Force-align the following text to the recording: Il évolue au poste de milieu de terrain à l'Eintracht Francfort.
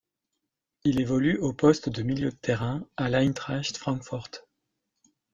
Il 0.83 0.99
évolue 0.99 1.37
au 1.37 1.53
poste 1.53 1.89
de 1.89 2.01
milieu 2.01 2.31
de 2.31 2.35
terrain 2.35 2.83
à 2.97 3.07
l'Eintracht 3.07 3.77
Francfort. 3.77 4.29